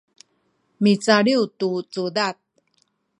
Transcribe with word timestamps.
micaliw 0.81 1.41
tu 1.59 1.69
cudad 1.93 2.37